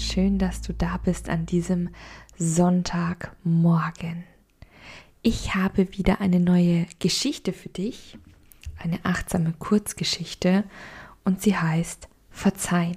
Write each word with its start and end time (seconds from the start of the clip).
Schön, 0.00 0.38
dass 0.38 0.62
du 0.62 0.72
da 0.72 0.96
bist 0.96 1.28
an 1.28 1.46
diesem 1.46 1.90
Sonntagmorgen. 2.38 4.24
Ich 5.22 5.54
habe 5.54 5.96
wieder 5.96 6.20
eine 6.20 6.40
neue 6.40 6.86
Geschichte 6.98 7.52
für 7.52 7.68
dich, 7.68 8.18
eine 8.78 8.98
achtsame 9.04 9.52
Kurzgeschichte 9.58 10.64
und 11.24 11.42
sie 11.42 11.56
heißt 11.56 12.08
Verzeihen. 12.30 12.96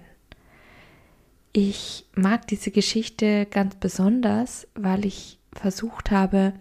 Ich 1.52 2.06
mag 2.16 2.48
diese 2.48 2.72
Geschichte 2.72 3.46
ganz 3.46 3.76
besonders, 3.76 4.68
weil 4.74 5.06
ich 5.06 5.38
versucht 5.52 6.10
habe, 6.10 6.54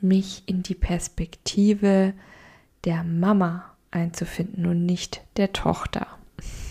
mich 0.00 0.42
in 0.46 0.62
die 0.62 0.74
Perspektive 0.74 2.14
der 2.84 3.02
Mama 3.02 3.74
einzufinden 3.90 4.66
und 4.66 4.86
nicht 4.86 5.22
der 5.36 5.52
Tochter. 5.52 6.06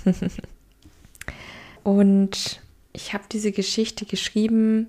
und 1.84 2.62
ich 3.00 3.14
habe 3.14 3.24
diese 3.32 3.54
Geschichte 3.54 4.06
geschrieben, 4.06 4.88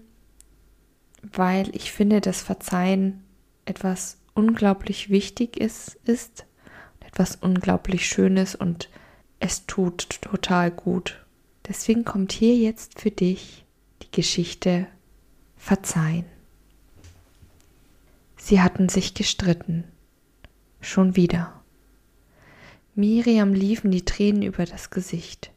weil 1.23 1.75
ich 1.77 1.93
finde, 1.93 2.21
dass 2.21 2.43
Verzeihen 2.43 3.23
etwas 3.67 4.19
unglaublich 4.35 5.11
wichtig 5.11 5.57
ist, 5.57 5.97
ist 6.05 6.45
etwas 7.07 7.37
unglaublich 7.37 8.09
Schönes 8.09 8.57
und 8.57 8.89
es 9.39 9.65
tut 9.67 10.23
total 10.23 10.73
gut. 10.73 11.25
Deswegen 11.69 12.05
kommt 12.05 12.33
hier 12.33 12.57
jetzt 12.57 13.01
für 13.01 13.13
dich 13.13 13.65
die 14.03 14.11
Geschichte 14.11 14.89
Verzeihen. 15.57 16.25
Sie 18.37 18.61
hatten 18.61 18.89
sich 18.89 19.15
gestritten. 19.15 19.85
Schon 20.81 21.15
wieder. 21.15 21.63
Miriam 22.97 23.55
liefen 23.55 23.93
die 23.93 24.05
Tränen 24.05 24.43
über 24.43 24.65
das 24.65 24.91
Gesicht. 24.91 25.53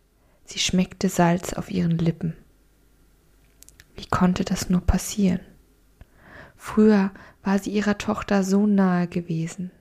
Sie 0.45 0.59
schmeckte 0.59 1.09
Salz 1.09 1.53
auf 1.53 1.71
ihren 1.71 1.97
Lippen. 1.97 2.35
Wie 3.95 4.05
konnte 4.05 4.43
das 4.43 4.69
nur 4.69 4.81
passieren? 4.81 5.39
Früher 6.55 7.11
war 7.43 7.59
sie 7.59 7.71
ihrer 7.71 7.97
Tochter 7.97 8.43
so 8.43 8.65
nahe 8.65 9.07
gewesen. 9.07 9.71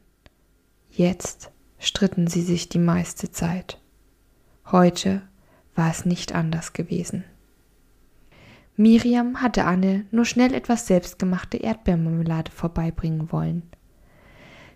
Jetzt 0.90 1.50
stritten 1.78 2.26
sie 2.26 2.42
sich 2.42 2.68
die 2.68 2.78
meiste 2.78 3.30
Zeit. 3.30 3.80
Heute 4.70 5.22
war 5.74 5.90
es 5.90 6.04
nicht 6.04 6.34
anders 6.34 6.72
gewesen. 6.72 7.24
Miriam 8.76 9.42
hatte 9.42 9.64
Anne 9.64 10.06
nur 10.10 10.24
schnell 10.24 10.54
etwas 10.54 10.86
selbstgemachte 10.86 11.58
Erdbeermarmelade 11.58 12.50
vorbeibringen 12.50 13.30
wollen. 13.30 13.62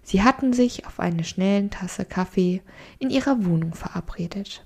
Sie 0.02 0.22
hatten 0.22 0.52
sich 0.52 0.86
auf 0.86 1.00
eine 1.00 1.24
schnellen 1.24 1.70
Tasse 1.70 2.04
Kaffee 2.04 2.62
in 2.98 3.10
ihrer 3.10 3.44
Wohnung 3.44 3.74
verabredet. 3.74 4.64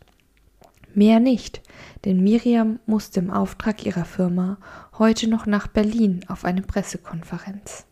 Mehr 0.94 1.20
nicht, 1.20 1.62
denn 2.05 2.22
Miriam 2.22 2.80
musste 2.86 3.20
im 3.20 3.30
Auftrag 3.30 3.86
ihrer 3.86 4.05
Firma 4.05 4.58
heute 4.98 5.28
noch 5.28 5.47
nach 5.47 5.66
Berlin 5.66 6.24
auf 6.28 6.44
eine 6.44 6.62
Pressekonferenz. 6.62 7.86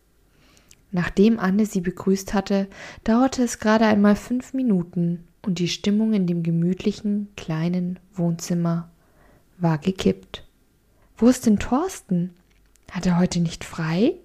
Nachdem 0.91 1.39
Anne 1.39 1.65
sie 1.65 1.81
begrüßt 1.81 2.33
hatte, 2.33 2.67
dauerte 3.03 3.43
es 3.43 3.59
gerade 3.59 3.85
einmal 3.85 4.15
fünf 4.15 4.53
Minuten 4.53 5.27
und 5.45 5.59
die 5.59 5.67
Stimmung 5.67 6.13
in 6.13 6.27
dem 6.27 6.43
gemütlichen, 6.43 7.29
kleinen 7.37 7.99
Wohnzimmer 8.13 8.89
war 9.57 9.77
gekippt. 9.77 10.45
Wo 11.17 11.27
ist 11.27 11.45
denn 11.45 11.59
Thorsten? 11.59 12.33
Hat 12.91 13.05
er 13.05 13.19
heute 13.19 13.39
nicht 13.39 13.63
frei? 13.63 14.15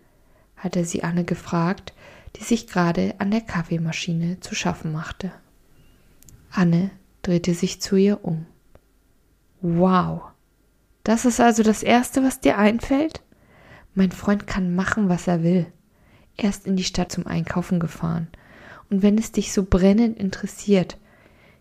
hatte 0.57 0.85
sie 0.85 1.03
Anne 1.03 1.25
gefragt, 1.25 1.93
die 2.37 2.45
sich 2.45 2.67
gerade 2.67 3.15
an 3.19 3.31
der 3.31 3.43
Kaffeemaschine 3.43 4.41
zu 4.41 4.55
schaffen 4.55 4.93
machte. 4.93 5.31
Anne 6.51 6.91
drehte 7.23 7.53
sich 7.53 7.83
zu 7.83 7.97
ihr 7.97 8.25
um. 8.25 8.47
Wow. 9.67 10.25
Das 11.05 11.25
ist 11.25 11.41
also 11.41 11.63
das 11.63 11.83
Erste, 11.83 12.23
was 12.23 12.41
dir 12.41 12.59
einfällt? 12.59 13.23
Mein 13.95 14.13
Freund 14.13 14.47
kann 14.47 14.75
machen, 14.75 15.09
was 15.09 15.27
er 15.27 15.43
will 15.43 15.67
erst 16.37 16.67
in 16.67 16.77
die 16.77 16.85
Stadt 16.85 17.13
zum 17.13 17.27
Einkaufen 17.27 17.81
gefahren. 17.81 18.29
Und 18.91 19.03
wenn 19.03 19.19
es 19.19 19.33
dich 19.33 19.53
so 19.53 19.65
brennend 19.65 20.19
interessiert, 20.19 20.99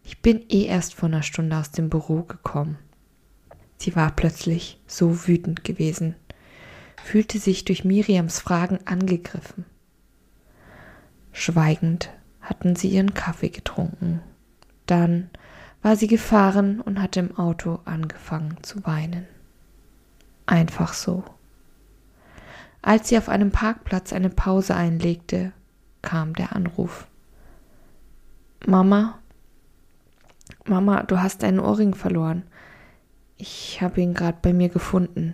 ich 0.04 0.22
bin 0.22 0.44
eh 0.50 0.66
erst 0.66 0.96
vor 0.96 1.08
einer 1.08 1.24
Stunde 1.24 1.58
aus 1.58 1.72
dem 1.72 1.90
Büro 1.90 2.24
gekommen. 2.24 2.78
Sie 3.78 3.96
war 3.96 4.12
plötzlich 4.12 4.82
so 4.86 5.28
wütend 5.28 5.64
gewesen, 5.64 6.16
fühlte 7.02 7.40
sich 7.40 7.66
durch 7.66 7.86
Miriams 7.86 8.40
Fragen 8.40 8.80
angegriffen. 8.86 9.66
Schweigend 11.32 12.10
hatten 12.42 12.76
sie 12.76 12.90
ihren 12.90 13.14
Kaffee 13.14 13.50
getrunken. 13.50 14.22
Dann 14.86 15.30
war 15.84 15.96
sie 15.98 16.08
gefahren 16.08 16.80
und 16.82 17.00
hatte 17.00 17.20
im 17.20 17.38
Auto 17.38 17.80
angefangen 17.86 18.58
zu 18.64 18.84
weinen. 18.86 19.28
Einfach 20.46 20.94
so. 20.94 21.24
Als 22.82 23.10
sie 23.10 23.18
auf 23.18 23.30
einem 23.30 23.52
Parkplatz 23.52 24.12
eine 24.12 24.30
Pause 24.30 24.76
einlegte, 24.76 25.52
kam 26.02 26.34
der 26.34 26.56
Anruf. 26.56 27.08
Mama, 28.66 29.20
Mama, 30.66 31.04
du 31.04 31.22
hast 31.22 31.44
einen 31.44 31.60
Ohrring 31.60 31.94
verloren. 31.94 32.44
Ich 33.38 33.82
habe 33.82 34.02
ihn 34.02 34.14
gerade 34.14 34.38
bei 34.42 34.54
mir 34.54 34.70
gefunden. 34.70 35.34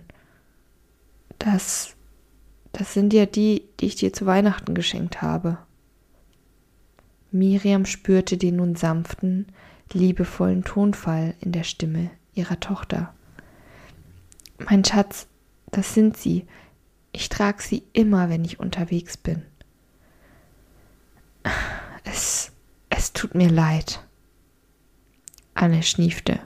Das, 1.38 1.94
das 2.72 2.92
sind 2.92 3.12
ja 3.12 3.26
die, 3.26 3.68
die 3.78 3.86
ich 3.86 3.96
dir 3.96 4.12
zu 4.12 4.26
Weihnachten 4.26 4.74
geschenkt 4.74 5.22
habe. 5.22 5.58
Miriam 7.30 7.86
spürte 7.86 8.36
den 8.36 8.56
nun 8.56 8.74
sanften, 8.74 9.46
liebevollen 9.92 10.64
Tonfall 10.64 11.34
in 11.40 11.52
der 11.52 11.64
Stimme 11.64 12.10
ihrer 12.34 12.60
Tochter. 12.60 13.14
Mein 14.58 14.84
Schatz, 14.84 15.26
das 15.70 15.94
sind 15.94 16.16
sie. 16.16 16.46
Ich 17.12 17.28
trage 17.28 17.62
sie 17.62 17.82
immer, 17.92 18.28
wenn 18.28 18.44
ich 18.44 18.60
unterwegs 18.60 19.16
bin. 19.16 19.42
Es, 22.04 22.52
es 22.88 23.12
tut 23.12 23.34
mir 23.34 23.48
leid. 23.48 24.04
Anne 25.54 25.82
schniefte. 25.82 26.40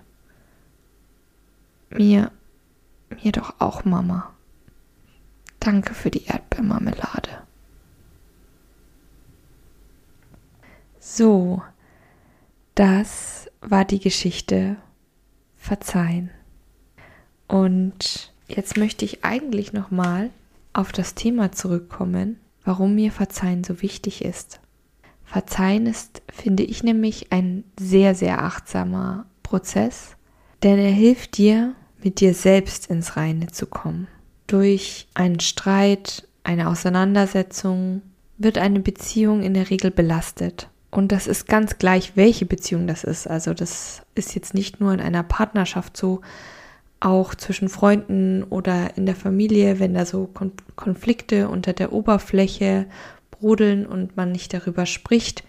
Mir, 1.90 2.32
mir 3.22 3.32
doch 3.32 3.60
auch, 3.60 3.84
Mama. 3.84 4.32
Danke 5.60 5.94
für 5.94 6.10
die 6.10 6.24
Erdbeermarmelade. 6.24 7.30
So, 10.98 11.62
das 12.74 13.50
war 13.60 13.84
die 13.84 14.00
Geschichte 14.00 14.76
Verzeihen. 15.56 16.30
Und 17.48 18.32
jetzt 18.48 18.76
möchte 18.76 19.04
ich 19.04 19.24
eigentlich 19.24 19.72
noch 19.72 19.90
mal 19.90 20.30
auf 20.72 20.92
das 20.92 21.14
Thema 21.14 21.52
zurückkommen, 21.52 22.38
warum 22.64 22.94
mir 22.94 23.12
Verzeihen 23.12 23.64
so 23.64 23.80
wichtig 23.80 24.24
ist. 24.24 24.60
Verzeihen 25.24 25.86
ist, 25.86 26.22
finde 26.30 26.64
ich 26.64 26.82
nämlich, 26.82 27.32
ein 27.32 27.64
sehr, 27.78 28.14
sehr 28.14 28.42
achtsamer 28.42 29.26
Prozess, 29.42 30.16
denn 30.62 30.78
er 30.78 30.90
hilft 30.90 31.38
dir, 31.38 31.74
mit 32.02 32.20
dir 32.20 32.34
selbst 32.34 32.90
ins 32.90 33.16
Reine 33.16 33.48
zu 33.48 33.66
kommen. 33.66 34.08
Durch 34.46 35.08
einen 35.14 35.40
Streit, 35.40 36.28
eine 36.42 36.68
Auseinandersetzung 36.68 38.02
wird 38.36 38.58
eine 38.58 38.80
Beziehung 38.80 39.42
in 39.42 39.54
der 39.54 39.70
Regel 39.70 39.90
belastet. 39.90 40.68
Und 40.94 41.10
das 41.10 41.26
ist 41.26 41.48
ganz 41.48 41.78
gleich, 41.78 42.12
welche 42.14 42.46
Beziehung 42.46 42.86
das 42.86 43.02
ist. 43.02 43.26
Also 43.26 43.52
das 43.52 44.02
ist 44.14 44.36
jetzt 44.36 44.54
nicht 44.54 44.80
nur 44.80 44.92
in 44.92 45.00
einer 45.00 45.24
Partnerschaft 45.24 45.96
so, 45.96 46.20
auch 47.00 47.34
zwischen 47.34 47.68
Freunden 47.68 48.44
oder 48.44 48.96
in 48.96 49.04
der 49.04 49.16
Familie, 49.16 49.80
wenn 49.80 49.92
da 49.92 50.06
so 50.06 50.30
Konflikte 50.76 51.48
unter 51.48 51.72
der 51.72 51.92
Oberfläche 51.92 52.86
brodeln 53.32 53.86
und 53.86 54.16
man 54.16 54.30
nicht 54.30 54.54
darüber 54.54 54.86
spricht, 54.86 55.42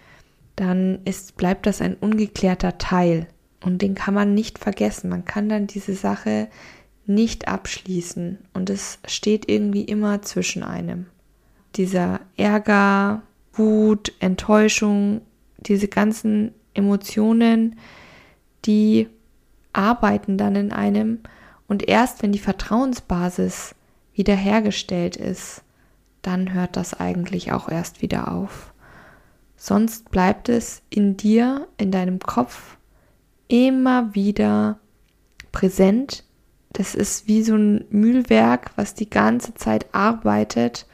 dann 0.56 0.98
ist, 1.04 1.36
bleibt 1.36 1.66
das 1.66 1.80
ein 1.80 1.94
ungeklärter 1.94 2.76
Teil. 2.78 3.28
Und 3.64 3.82
den 3.82 3.94
kann 3.94 4.14
man 4.14 4.34
nicht 4.34 4.58
vergessen. 4.58 5.08
Man 5.08 5.24
kann 5.24 5.48
dann 5.48 5.68
diese 5.68 5.94
Sache 5.94 6.48
nicht 7.06 7.46
abschließen. 7.46 8.38
Und 8.52 8.68
es 8.68 8.98
steht 9.06 9.48
irgendwie 9.48 9.84
immer 9.84 10.22
zwischen 10.22 10.64
einem. 10.64 11.06
Dieser 11.76 12.20
Ärger, 12.36 13.22
Wut, 13.52 14.12
Enttäuschung, 14.18 15.20
diese 15.58 15.88
ganzen 15.88 16.54
Emotionen, 16.74 17.76
die 18.64 19.08
arbeiten 19.72 20.38
dann 20.38 20.56
in 20.56 20.72
einem 20.72 21.20
und 21.68 21.88
erst 21.88 22.22
wenn 22.22 22.32
die 22.32 22.38
Vertrauensbasis 22.38 23.74
wiederhergestellt 24.14 25.16
ist, 25.16 25.62
dann 26.22 26.52
hört 26.54 26.76
das 26.76 26.94
eigentlich 26.94 27.52
auch 27.52 27.68
erst 27.68 28.02
wieder 28.02 28.32
auf. 28.32 28.72
Sonst 29.56 30.10
bleibt 30.10 30.48
es 30.48 30.82
in 30.90 31.16
dir, 31.16 31.66
in 31.78 31.90
deinem 31.90 32.18
Kopf 32.18 32.76
immer 33.48 34.14
wieder 34.14 34.78
präsent. 35.52 36.24
Das 36.72 36.94
ist 36.94 37.26
wie 37.26 37.42
so 37.42 37.54
ein 37.54 37.84
Mühlwerk, 37.90 38.70
was 38.76 38.94
die 38.94 39.08
ganze 39.08 39.54
Zeit 39.54 39.86
arbeitet 39.94 40.86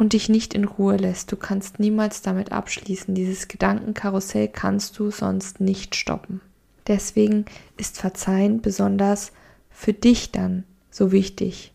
und 0.00 0.14
dich 0.14 0.30
nicht 0.30 0.54
in 0.54 0.64
Ruhe 0.64 0.96
lässt. 0.96 1.30
Du 1.30 1.36
kannst 1.36 1.78
niemals 1.78 2.22
damit 2.22 2.52
abschließen. 2.52 3.14
Dieses 3.14 3.48
Gedankenkarussell 3.48 4.48
kannst 4.48 4.98
du 4.98 5.10
sonst 5.10 5.60
nicht 5.60 5.94
stoppen. 5.94 6.40
Deswegen 6.86 7.44
ist 7.76 7.98
Verzeihen 7.98 8.62
besonders 8.62 9.32
für 9.68 9.92
dich 9.92 10.32
dann 10.32 10.64
so 10.90 11.12
wichtig, 11.12 11.74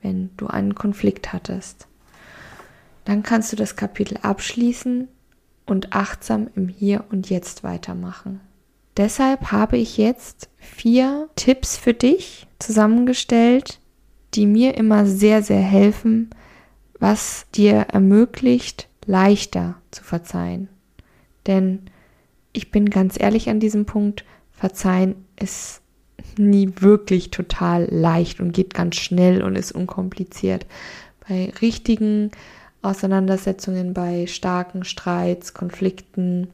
wenn 0.00 0.30
du 0.36 0.46
einen 0.46 0.76
Konflikt 0.76 1.32
hattest. 1.32 1.88
Dann 3.04 3.24
kannst 3.24 3.52
du 3.52 3.56
das 3.56 3.74
Kapitel 3.74 4.18
abschließen 4.22 5.08
und 5.66 5.92
achtsam 5.92 6.48
im 6.54 6.68
Hier 6.68 7.04
und 7.10 7.28
Jetzt 7.28 7.64
weitermachen. 7.64 8.40
Deshalb 8.96 9.50
habe 9.50 9.76
ich 9.76 9.96
jetzt 9.96 10.48
vier 10.56 11.28
Tipps 11.34 11.76
für 11.76 11.94
dich 11.94 12.46
zusammengestellt, 12.60 13.80
die 14.34 14.46
mir 14.46 14.76
immer 14.76 15.04
sehr, 15.04 15.42
sehr 15.42 15.60
helfen, 15.60 16.30
was 16.98 17.46
dir 17.54 17.86
ermöglicht, 17.92 18.88
leichter 19.06 19.76
zu 19.90 20.02
verzeihen. 20.04 20.68
Denn 21.46 21.82
ich 22.52 22.70
bin 22.70 22.90
ganz 22.90 23.20
ehrlich 23.20 23.48
an 23.48 23.60
diesem 23.60 23.86
Punkt, 23.86 24.24
verzeihen 24.50 25.26
ist 25.40 25.82
nie 26.38 26.72
wirklich 26.80 27.30
total 27.30 27.84
leicht 27.90 28.40
und 28.40 28.52
geht 28.52 28.74
ganz 28.74 28.96
schnell 28.96 29.42
und 29.42 29.56
ist 29.56 29.72
unkompliziert. 29.72 30.66
Bei 31.28 31.52
richtigen 31.60 32.30
Auseinandersetzungen, 32.82 33.94
bei 33.94 34.26
starken 34.26 34.84
Streits, 34.84 35.54
Konflikten, 35.54 36.48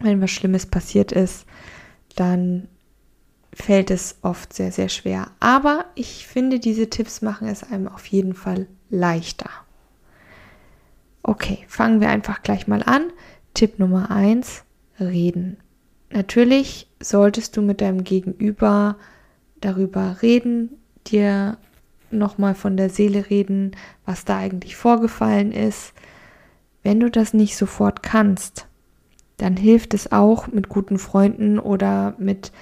wenn 0.00 0.20
was 0.20 0.30
Schlimmes 0.30 0.66
passiert 0.66 1.12
ist, 1.12 1.46
dann 2.16 2.68
fällt 3.52 3.90
es 3.90 4.16
oft 4.22 4.52
sehr, 4.52 4.72
sehr 4.72 4.88
schwer. 4.88 5.30
Aber 5.40 5.86
ich 5.94 6.26
finde, 6.26 6.58
diese 6.58 6.90
Tipps 6.90 7.22
machen 7.22 7.48
es 7.48 7.62
einem 7.62 7.88
auf 7.88 8.06
jeden 8.06 8.34
Fall 8.34 8.66
leichter. 8.94 9.50
Okay, 11.22 11.64
fangen 11.68 12.00
wir 12.00 12.08
einfach 12.10 12.42
gleich 12.42 12.66
mal 12.66 12.82
an. 12.82 13.10
Tipp 13.54 13.78
Nummer 13.78 14.10
eins: 14.10 14.64
reden. 15.00 15.56
Natürlich 16.10 16.88
solltest 17.00 17.56
du 17.56 17.62
mit 17.62 17.80
deinem 17.80 18.04
Gegenüber 18.04 18.96
darüber 19.60 20.18
reden, 20.22 20.70
dir 21.06 21.58
nochmal 22.10 22.54
von 22.54 22.76
der 22.76 22.90
Seele 22.90 23.30
reden, 23.30 23.72
was 24.04 24.24
da 24.24 24.38
eigentlich 24.38 24.76
vorgefallen 24.76 25.50
ist. 25.50 25.92
Wenn 26.82 27.00
du 27.00 27.10
das 27.10 27.34
nicht 27.34 27.56
sofort 27.56 28.02
kannst, 28.02 28.68
dann 29.38 29.56
hilft 29.56 29.94
es 29.94 30.12
auch 30.12 30.46
mit 30.48 30.68
guten 30.68 30.98
Freunden 30.98 31.58
oder 31.58 32.14
mit 32.18 32.52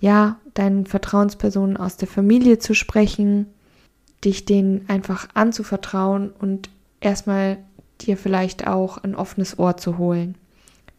ja, 0.00 0.38
deinen 0.54 0.86
Vertrauenspersonen 0.86 1.76
aus 1.76 1.96
der 1.96 2.08
Familie 2.08 2.58
zu 2.58 2.74
sprechen, 2.74 3.46
dich 4.24 4.44
denen 4.44 4.84
einfach 4.88 5.28
anzuvertrauen 5.34 6.30
und 6.30 6.70
erstmal 7.00 7.58
dir 8.00 8.16
vielleicht 8.16 8.66
auch 8.66 8.98
ein 8.98 9.14
offenes 9.14 9.58
Ohr 9.58 9.76
zu 9.76 9.98
holen. 9.98 10.36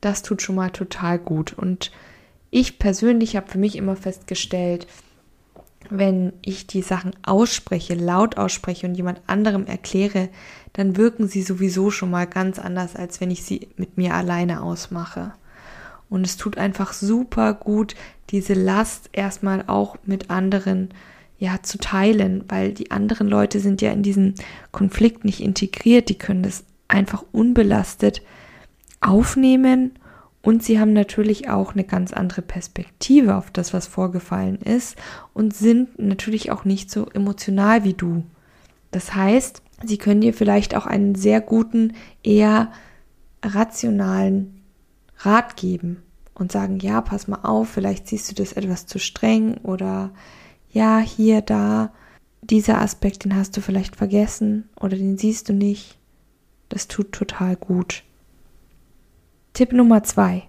Das 0.02 0.22
tut 0.22 0.42
schon 0.42 0.56
mal 0.56 0.70
total 0.70 1.20
gut. 1.20 1.54
Und 1.54 1.92
ich 2.52 2.80
persönlich 2.80 3.36
habe 3.36 3.48
für 3.48 3.58
mich 3.58 3.76
immer 3.76 3.96
festgestellt, 3.96 4.88
wenn 5.90 6.34
ich 6.42 6.68
die 6.68 6.82
Sachen 6.82 7.12
ausspreche, 7.24 7.96
laut 7.96 8.38
ausspreche 8.38 8.86
und 8.86 8.96
jemand 8.96 9.22
anderem 9.28 9.66
erkläre, 9.66 10.30
dann 10.74 10.98
wirken 10.98 11.28
sie 11.28 11.42
sowieso 11.42 11.90
schon 11.90 12.12
mal 12.12 12.28
ganz 12.28 12.60
anders, 12.60 12.96
als 12.96 13.22
wenn 13.22 13.32
ich 13.32 13.44
sie 13.44 13.70
mit 13.78 13.98
mir 13.98 14.14
alleine 14.14 14.62
ausmache. 14.62 15.34
Und 16.10 16.26
es 16.26 16.38
tut 16.38 16.58
einfach 16.58 16.94
super 16.94 17.54
gut, 17.54 17.96
diese 18.30 18.54
Last 18.54 19.10
erstmal 19.14 19.64
auch 19.68 19.98
mit 20.06 20.30
anderen 20.30 20.90
ja 21.40 21.58
zu 21.64 21.78
teilen, 21.78 22.44
weil 22.48 22.74
die 22.74 22.92
anderen 22.92 23.28
Leute 23.28 23.60
sind 23.60 23.82
ja 23.82 23.92
in 23.92 24.04
diesem 24.04 24.36
Konflikt 24.72 25.26
nicht 25.26 25.42
integriert, 25.42 26.10
die 26.10 26.18
können 26.18 26.44
das 26.44 26.66
einfach 26.88 27.24
unbelastet 27.32 28.22
aufnehmen 29.00 29.94
und 30.42 30.64
sie 30.64 30.80
haben 30.80 30.94
natürlich 30.94 31.50
auch 31.50 31.74
eine 31.74 31.84
ganz 31.84 32.14
andere 32.14 32.42
Perspektive 32.42 33.36
auf 33.36 33.52
das, 33.52 33.74
was 33.74 33.88
vorgefallen 33.88 34.58
ist 34.58 34.98
und 35.34 35.56
sind 35.56 36.00
natürlich 36.00 36.52
auch 36.52 36.66
nicht 36.66 36.92
so 36.92 37.08
emotional 37.14 37.84
wie 37.84 37.94
du. 37.94 38.24
Das 38.92 39.16
heißt, 39.16 39.62
sie 39.84 39.98
können 39.98 40.22
dir 40.22 40.34
vielleicht 40.34 40.76
auch 40.76 40.86
einen 40.86 41.16
sehr 41.16 41.42
guten, 41.42 41.94
eher 42.24 42.72
rationalen 43.44 44.62
Rat 45.20 45.58
geben 45.58 46.04
und 46.34 46.52
sagen, 46.52 46.80
ja, 46.80 47.02
pass 47.02 47.28
mal 47.28 47.42
auf, 47.44 47.70
vielleicht 47.70 48.08
siehst 48.08 48.32
du 48.32 48.36
das 48.36 48.54
etwas 48.54 48.86
zu 48.86 48.98
streng 48.98 49.58
oder 49.58 50.12
ja, 50.72 51.00
hier, 51.00 51.42
da, 51.42 51.92
dieser 52.42 52.82
Aspekt, 52.82 53.26
den 53.26 53.36
hast 53.36 53.58
du 53.58 53.62
vielleicht 53.62 53.96
vergessen 53.96 54.70
oder 54.80 54.98
den 54.98 55.18
siehst 55.18 55.50
du 55.50 55.54
nicht. 55.54 55.98
Das 56.70 56.88
tut 56.88 57.12
total 57.12 57.56
gut. 57.56 58.04
Tipp 59.54 59.74
Nummer 59.74 60.04
zwei. 60.04 60.44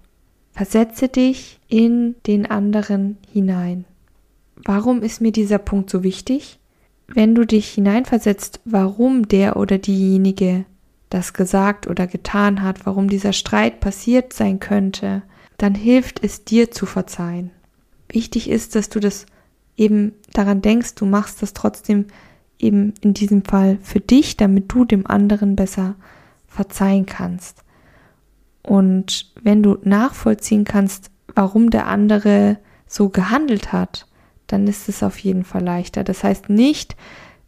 Versetze 0.53 1.07
dich 1.07 1.59
in 1.67 2.15
den 2.27 2.45
anderen 2.45 3.17
hinein. 3.31 3.85
Warum 4.55 5.01
ist 5.01 5.21
mir 5.21 5.31
dieser 5.31 5.57
Punkt 5.57 5.89
so 5.89 6.03
wichtig? 6.03 6.59
Wenn 7.07 7.35
du 7.35 7.45
dich 7.45 7.69
hineinversetzt, 7.69 8.59
warum 8.63 9.27
der 9.27 9.57
oder 9.57 9.77
diejenige 9.77 10.65
das 11.09 11.33
gesagt 11.33 11.87
oder 11.87 12.07
getan 12.07 12.61
hat, 12.61 12.85
warum 12.85 13.09
dieser 13.09 13.33
Streit 13.33 13.79
passiert 13.79 14.33
sein 14.33 14.59
könnte, 14.59 15.23
dann 15.57 15.75
hilft 15.75 16.23
es 16.23 16.45
dir 16.45 16.71
zu 16.71 16.85
verzeihen. 16.85 17.51
Wichtig 18.09 18.49
ist, 18.49 18.75
dass 18.75 18.89
du 18.89 18.99
das 18.99 19.25
eben 19.81 20.13
daran 20.31 20.61
denkst, 20.61 20.95
du 20.95 21.05
machst 21.05 21.41
das 21.41 21.53
trotzdem 21.53 22.05
eben 22.59 22.93
in 23.01 23.15
diesem 23.15 23.43
Fall 23.43 23.79
für 23.81 23.99
dich, 23.99 24.37
damit 24.37 24.71
du 24.71 24.85
dem 24.85 25.07
anderen 25.07 25.55
besser 25.55 25.95
verzeihen 26.47 27.07
kannst. 27.07 27.63
Und 28.61 29.33
wenn 29.41 29.63
du 29.63 29.79
nachvollziehen 29.83 30.65
kannst, 30.65 31.09
warum 31.33 31.71
der 31.71 31.87
andere 31.87 32.59
so 32.85 33.09
gehandelt 33.09 33.73
hat, 33.73 34.07
dann 34.45 34.67
ist 34.67 34.87
es 34.87 35.01
auf 35.01 35.17
jeden 35.17 35.43
Fall 35.43 35.63
leichter. 35.63 36.03
Das 36.03 36.23
heißt 36.23 36.49
nicht, 36.49 36.95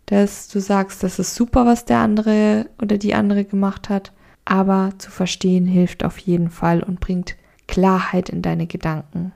dass 0.07 0.47
du 0.47 0.59
sagst, 0.59 1.03
das 1.03 1.19
ist 1.19 1.36
super, 1.36 1.65
was 1.65 1.86
der 1.86 2.00
andere 2.00 2.68
oder 2.81 2.97
die 2.97 3.13
andere 3.13 3.45
gemacht 3.45 3.89
hat, 3.89 4.12
aber 4.46 4.93
zu 4.98 5.12
verstehen 5.12 5.67
hilft 5.67 6.03
auf 6.03 6.17
jeden 6.17 6.50
Fall 6.50 6.81
und 6.81 7.00
bringt 7.00 7.36
Klarheit 7.67 8.29
in 8.29 8.41
deine 8.41 8.65
Gedanken. 8.65 9.34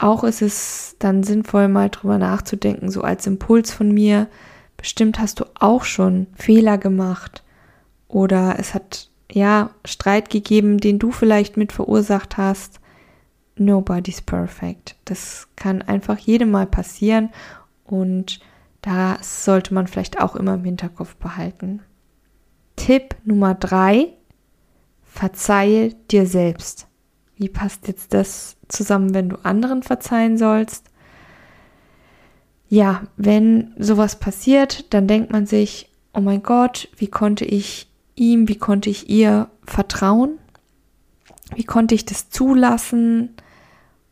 Auch 0.00 0.24
ist 0.24 0.40
es 0.40 0.96
dann 0.98 1.22
sinnvoll, 1.22 1.68
mal 1.68 1.90
drüber 1.90 2.16
nachzudenken, 2.16 2.90
so 2.90 3.02
als 3.02 3.26
Impuls 3.26 3.70
von 3.70 3.92
mir. 3.92 4.28
Bestimmt 4.78 5.20
hast 5.20 5.40
du 5.40 5.44
auch 5.54 5.84
schon 5.84 6.26
Fehler 6.34 6.78
gemacht 6.78 7.44
oder 8.08 8.56
es 8.58 8.72
hat 8.72 9.10
ja 9.30 9.70
Streit 9.84 10.30
gegeben, 10.30 10.78
den 10.78 10.98
du 10.98 11.12
vielleicht 11.12 11.58
mit 11.58 11.70
verursacht 11.70 12.38
hast. 12.38 12.80
Nobody's 13.56 14.22
perfect. 14.22 14.96
Das 15.04 15.48
kann 15.54 15.82
einfach 15.82 16.16
jedem 16.16 16.50
mal 16.50 16.66
passieren 16.66 17.28
und 17.84 18.40
das 18.80 19.44
sollte 19.44 19.74
man 19.74 19.86
vielleicht 19.86 20.18
auch 20.18 20.34
immer 20.34 20.54
im 20.54 20.64
Hinterkopf 20.64 21.14
behalten. 21.16 21.82
Tipp 22.76 23.16
Nummer 23.24 23.54
drei: 23.54 24.14
Verzeihe 25.02 25.92
dir 26.10 26.24
selbst. 26.24 26.86
Wie 27.40 27.48
passt 27.48 27.88
jetzt 27.88 28.12
das 28.12 28.56
zusammen, 28.68 29.14
wenn 29.14 29.30
du 29.30 29.36
anderen 29.44 29.82
verzeihen 29.82 30.36
sollst? 30.36 30.90
Ja, 32.68 33.04
wenn 33.16 33.72
sowas 33.78 34.20
passiert, 34.20 34.92
dann 34.92 35.08
denkt 35.08 35.32
man 35.32 35.46
sich, 35.46 35.90
oh 36.12 36.20
mein 36.20 36.42
Gott, 36.42 36.90
wie 36.98 37.06
konnte 37.06 37.46
ich 37.46 37.88
ihm, 38.14 38.46
wie 38.46 38.58
konnte 38.58 38.90
ich 38.90 39.08
ihr 39.08 39.48
vertrauen? 39.64 40.38
Wie 41.54 41.64
konnte 41.64 41.94
ich 41.94 42.04
das 42.04 42.28
zulassen? 42.28 43.30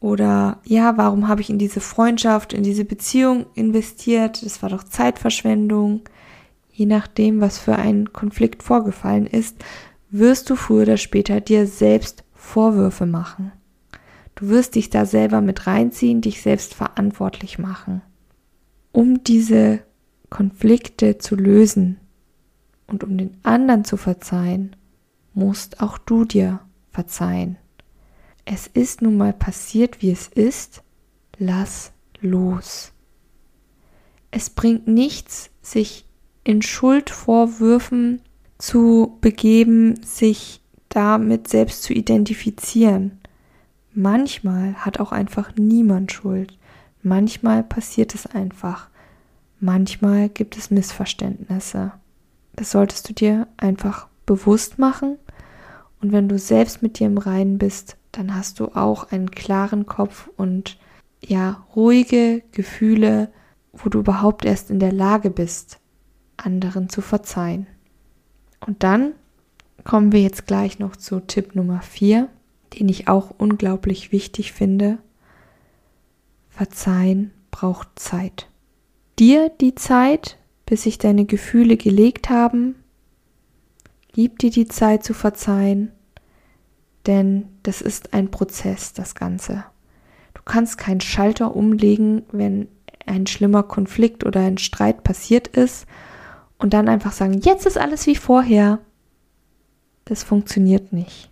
Oder 0.00 0.60
ja, 0.64 0.96
warum 0.96 1.28
habe 1.28 1.42
ich 1.42 1.50
in 1.50 1.58
diese 1.58 1.80
Freundschaft, 1.80 2.54
in 2.54 2.62
diese 2.62 2.86
Beziehung 2.86 3.44
investiert? 3.54 4.42
Das 4.42 4.62
war 4.62 4.70
doch 4.70 4.84
Zeitverschwendung. 4.84 6.00
Je 6.72 6.86
nachdem, 6.86 7.42
was 7.42 7.58
für 7.58 7.76
ein 7.76 8.10
Konflikt 8.10 8.62
vorgefallen 8.62 9.26
ist, 9.26 9.62
wirst 10.08 10.48
du 10.48 10.56
früher 10.56 10.84
oder 10.84 10.96
später 10.96 11.42
dir 11.42 11.66
selbst 11.66 12.24
Vorwürfe 12.48 13.06
machen. 13.06 13.52
Du 14.34 14.48
wirst 14.48 14.74
dich 14.74 14.88
da 14.88 15.04
selber 15.04 15.40
mit 15.40 15.66
reinziehen, 15.66 16.20
dich 16.22 16.40
selbst 16.40 16.74
verantwortlich 16.74 17.58
machen. 17.58 18.00
Um 18.90 19.22
diese 19.22 19.80
Konflikte 20.30 21.18
zu 21.18 21.36
lösen 21.36 21.98
und 22.86 23.04
um 23.04 23.18
den 23.18 23.36
anderen 23.42 23.84
zu 23.84 23.96
verzeihen, 23.96 24.76
musst 25.34 25.80
auch 25.80 25.98
du 25.98 26.24
dir 26.24 26.60
verzeihen. 26.90 27.58
Es 28.44 28.66
ist 28.66 29.02
nun 29.02 29.18
mal 29.18 29.34
passiert, 29.34 30.00
wie 30.00 30.10
es 30.10 30.28
ist, 30.28 30.82
lass 31.36 31.92
los. 32.20 32.92
Es 34.30 34.48
bringt 34.48 34.88
nichts, 34.88 35.50
sich 35.60 36.06
in 36.44 36.62
Schuldvorwürfen 36.62 38.22
zu 38.56 39.18
begeben, 39.20 40.02
sich 40.02 40.62
damit 40.88 41.48
selbst 41.48 41.82
zu 41.82 41.92
identifizieren. 41.92 43.18
Manchmal 43.94 44.74
hat 44.74 45.00
auch 45.00 45.12
einfach 45.12 45.52
niemand 45.56 46.12
Schuld. 46.12 46.56
Manchmal 47.02 47.62
passiert 47.62 48.14
es 48.14 48.26
einfach. 48.26 48.88
Manchmal 49.60 50.28
gibt 50.28 50.56
es 50.56 50.70
Missverständnisse. 50.70 51.92
Das 52.54 52.70
solltest 52.70 53.08
du 53.08 53.12
dir 53.12 53.48
einfach 53.56 54.08
bewusst 54.26 54.78
machen. 54.78 55.18
Und 56.00 56.12
wenn 56.12 56.28
du 56.28 56.38
selbst 56.38 56.82
mit 56.82 56.98
dir 56.98 57.06
im 57.08 57.18
Reinen 57.18 57.58
bist, 57.58 57.96
dann 58.12 58.34
hast 58.34 58.60
du 58.60 58.66
auch 58.74 59.10
einen 59.10 59.30
klaren 59.30 59.86
Kopf 59.86 60.28
und 60.36 60.78
ja, 61.20 61.64
ruhige 61.74 62.42
Gefühle, 62.52 63.30
wo 63.72 63.88
du 63.88 64.00
überhaupt 64.00 64.44
erst 64.44 64.70
in 64.70 64.78
der 64.78 64.92
Lage 64.92 65.30
bist, 65.30 65.78
anderen 66.36 66.88
zu 66.88 67.00
verzeihen. 67.00 67.66
Und 68.64 68.82
dann 68.82 69.12
kommen 69.88 70.12
wir 70.12 70.20
jetzt 70.20 70.46
gleich 70.46 70.78
noch 70.78 70.96
zu 70.96 71.18
Tipp 71.18 71.54
Nummer 71.54 71.80
4, 71.80 72.28
den 72.78 72.90
ich 72.90 73.08
auch 73.08 73.30
unglaublich 73.38 74.12
wichtig 74.12 74.52
finde. 74.52 74.98
Verzeihen 76.50 77.32
braucht 77.50 77.98
Zeit. 77.98 78.48
Dir 79.18 79.50
die 79.62 79.74
Zeit, 79.74 80.36
bis 80.66 80.82
sich 80.82 80.98
deine 80.98 81.24
Gefühle 81.24 81.78
gelegt 81.78 82.28
haben. 82.28 82.74
Gib 84.12 84.38
dir 84.38 84.50
die 84.50 84.68
Zeit 84.68 85.04
zu 85.04 85.14
verzeihen, 85.14 85.90
denn 87.06 87.46
das 87.62 87.80
ist 87.80 88.12
ein 88.12 88.30
Prozess, 88.30 88.92
das 88.92 89.14
Ganze. 89.14 89.64
Du 90.34 90.42
kannst 90.44 90.76
keinen 90.76 91.00
Schalter 91.00 91.56
umlegen, 91.56 92.24
wenn 92.30 92.68
ein 93.06 93.26
schlimmer 93.26 93.62
Konflikt 93.62 94.26
oder 94.26 94.40
ein 94.40 94.58
Streit 94.58 95.02
passiert 95.02 95.48
ist 95.48 95.86
und 96.58 96.74
dann 96.74 96.90
einfach 96.90 97.12
sagen, 97.12 97.40
jetzt 97.40 97.64
ist 97.64 97.78
alles 97.78 98.06
wie 98.06 98.16
vorher. 98.16 98.80
Das 100.08 100.22
funktioniert 100.22 100.92
nicht. 100.92 101.30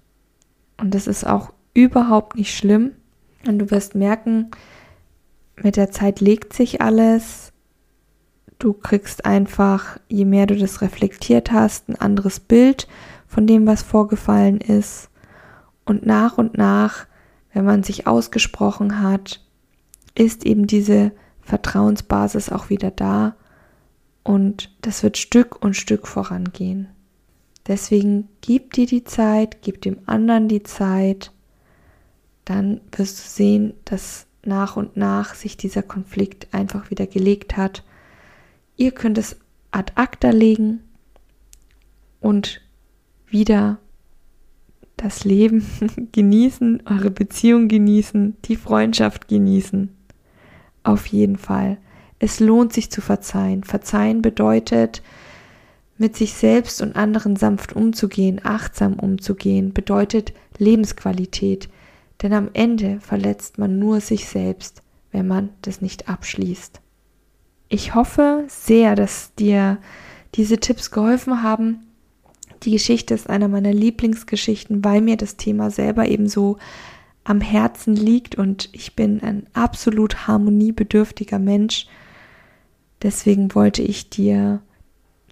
Und 0.76 0.95
das 0.95 1.06
ist 1.06 1.26
auch 1.26 1.54
überhaupt 1.73 2.37
nicht 2.37 2.54
schlimm. 2.54 2.92
Und 3.47 3.59
du 3.59 3.71
wirst 3.71 3.95
merken, 3.95 4.50
mit 5.62 5.76
der 5.76 5.90
Zeit 5.90 6.21
legt 6.21 6.52
sich 6.52 6.83
alles. 6.83 7.52
Du 8.59 8.75
kriegst 8.75 9.25
einfach, 9.25 9.99
je 10.09 10.26
mehr 10.26 10.47
du 10.47 10.56
das 10.56 10.83
reflektiert 10.83 11.52
hast, 11.52 11.88
ein 11.88 11.97
anderes 11.97 12.38
Bild 12.38 12.87
von 13.26 13.47
dem, 13.47 13.66
was 13.66 13.83
vorgefallen 13.83 14.61
ist. 14.61 15.09
Und 15.87 16.04
nach 16.04 16.37
und 16.37 16.59
nach, 16.59 17.06
wenn 17.54 17.64
man 17.64 17.83
sich 17.83 18.06
ausgesprochen 18.06 19.00
hat, 19.00 19.40
ist 20.14 20.45
eben 20.45 20.66
diese 20.66 21.12
Vertrauensbasis 21.40 22.50
auch 22.50 22.68
wieder 22.68 22.90
da 22.90 23.37
und 24.25 24.76
das 24.83 25.02
wird 25.02 25.16
Stück 25.16 25.64
und 25.64 25.76
Stück 25.76 26.09
vorangehen. 26.09 26.88
Deswegen 27.66 28.28
gib 28.40 28.73
dir 28.73 28.87
die 28.87 29.04
Zeit, 29.04 29.62
gib 29.62 29.82
dem 29.82 29.99
anderen 30.06 30.49
die 30.49 30.62
Zeit, 30.62 31.32
dann 32.44 32.80
wirst 32.92 33.18
du 33.18 33.28
sehen, 33.28 33.75
dass 33.85 34.26
nach 34.44 34.76
und 34.76 34.96
nach 34.96 35.35
sich 35.35 35.56
dieser 35.56 35.82
Konflikt 35.82 36.54
einfach 36.54 36.90
wieder 36.90 37.06
gelegt 37.06 37.56
hat. 37.56 37.85
Ihr 38.76 38.92
könnt 38.92 39.18
es 39.18 39.37
ad 39.73 39.92
acta 39.96 40.30
legen 40.30 40.80
und 42.20 42.61
wieder 43.26 43.78
das 44.96 45.25
Leben 45.25 45.66
genießen, 46.12 46.85
eure 46.87 47.11
Beziehung 47.11 47.68
genießen, 47.68 48.37
die 48.44 48.56
Freundschaft 48.56 49.28
genießen. 49.28 49.90
Auf 50.85 51.06
jeden 51.06 51.37
Fall. 51.37 51.78
Es 52.18 52.40
lohnt 52.40 52.73
sich 52.73 52.90
zu 52.90 53.00
verzeihen. 53.00 53.64
Verzeihen 53.64 54.23
bedeutet, 54.23 55.02
mit 55.98 56.16
sich 56.16 56.34
selbst 56.34 56.82
und 56.82 56.96
anderen 56.96 57.36
sanft 57.36 57.74
umzugehen, 57.74 58.40
achtsam 58.42 58.94
umzugehen, 58.94 59.72
bedeutet 59.72 60.32
Lebensqualität. 60.58 61.68
Denn 62.22 62.32
am 62.32 62.50
Ende 62.52 63.00
verletzt 63.00 63.58
man 63.58 63.78
nur 63.78 64.00
sich 64.00 64.26
selbst, 64.28 64.82
wenn 65.12 65.26
man 65.26 65.50
das 65.62 65.80
nicht 65.80 66.08
abschließt. 66.08 66.80
Ich 67.68 67.94
hoffe 67.94 68.44
sehr, 68.48 68.94
dass 68.94 69.34
dir 69.34 69.78
diese 70.34 70.58
Tipps 70.58 70.90
geholfen 70.90 71.42
haben. 71.42 71.86
Die 72.62 72.70
Geschichte 72.70 73.14
ist 73.14 73.28
einer 73.28 73.48
meiner 73.48 73.72
Lieblingsgeschichten, 73.72 74.84
weil 74.84 75.00
mir 75.00 75.16
das 75.16 75.36
Thema 75.36 75.70
selber 75.70 76.08
ebenso 76.08 76.58
am 77.24 77.40
Herzen 77.40 77.96
liegt 77.96 78.36
und 78.36 78.68
ich 78.72 78.94
bin 78.94 79.20
ein 79.22 79.46
absolut 79.52 80.28
harmoniebedürftiger 80.28 81.38
Mensch. 81.38 81.86
Deswegen 83.02 83.54
wollte 83.54 83.82
ich 83.82 84.10
dir 84.10 84.62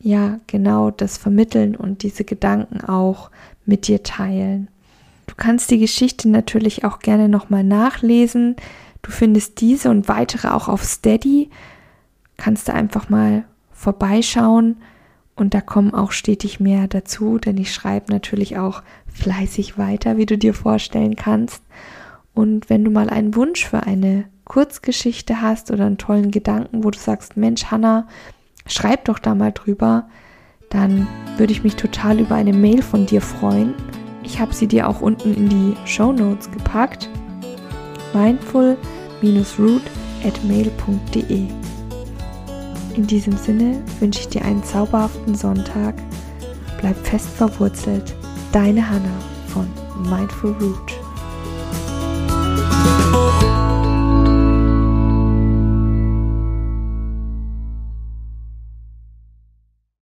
ja 0.04 0.38
genau 0.46 0.90
das 0.90 1.16
vermitteln 1.18 1.74
und 1.74 2.02
diese 2.02 2.24
Gedanken 2.24 2.82
auch 2.82 3.30
mit 3.64 3.88
dir 3.88 4.02
teilen. 4.02 4.68
Du 5.26 5.34
kannst 5.36 5.70
die 5.70 5.78
Geschichte 5.78 6.28
natürlich 6.28 6.84
auch 6.84 6.98
gerne 6.98 7.28
nochmal 7.28 7.64
nachlesen. 7.64 8.56
Du 9.02 9.10
findest 9.10 9.60
diese 9.60 9.90
und 9.90 10.08
weitere 10.08 10.48
auch 10.48 10.68
auf 10.68 10.84
Steady. 10.84 11.50
Kannst 12.36 12.68
du 12.68 12.74
einfach 12.74 13.08
mal 13.08 13.44
vorbeischauen 13.72 14.76
und 15.36 15.54
da 15.54 15.60
kommen 15.60 15.94
auch 15.94 16.12
stetig 16.12 16.60
mehr 16.60 16.86
dazu, 16.86 17.38
denn 17.38 17.56
ich 17.56 17.72
schreibe 17.72 18.12
natürlich 18.12 18.58
auch 18.58 18.82
fleißig 19.06 19.78
weiter, 19.78 20.16
wie 20.16 20.26
du 20.26 20.36
dir 20.36 20.54
vorstellen 20.54 21.16
kannst. 21.16 21.62
Und 22.34 22.68
wenn 22.68 22.84
du 22.84 22.90
mal 22.90 23.08
einen 23.08 23.34
Wunsch 23.34 23.64
für 23.64 23.84
eine 23.84 24.24
Kurzgeschichte 24.44 25.40
hast 25.40 25.70
oder 25.70 25.86
einen 25.86 25.98
tollen 25.98 26.30
Gedanken, 26.30 26.84
wo 26.84 26.90
du 26.90 26.98
sagst, 26.98 27.36
Mensch, 27.36 27.66
Hanna, 27.66 28.06
schreib 28.66 29.04
doch 29.04 29.18
da 29.18 29.34
mal 29.34 29.52
drüber, 29.52 30.08
dann 30.70 31.06
würde 31.36 31.52
ich 31.52 31.62
mich 31.62 31.76
total 31.76 32.20
über 32.20 32.34
eine 32.34 32.52
Mail 32.52 32.82
von 32.82 33.06
dir 33.06 33.20
freuen. 33.20 33.74
Ich 34.22 34.40
habe 34.40 34.54
sie 34.54 34.66
dir 34.66 34.88
auch 34.88 35.00
unten 35.00 35.34
in 35.34 35.48
die 35.48 35.76
Show 35.84 36.12
Notes 36.12 36.50
gepackt. 36.50 37.08
mindful-root 38.12 39.82
at 40.24 40.44
mail.de 40.44 41.46
In 42.96 43.06
diesem 43.06 43.36
Sinne 43.36 43.82
wünsche 44.00 44.20
ich 44.20 44.28
dir 44.28 44.44
einen 44.44 44.64
zauberhaften 44.64 45.34
Sonntag. 45.34 45.94
Bleib 46.80 46.96
fest 47.06 47.28
verwurzelt. 47.28 48.14
Deine 48.52 48.88
Hanna 48.88 49.14
von 49.48 49.68
Mindful 50.08 50.52
Root. 50.60 51.03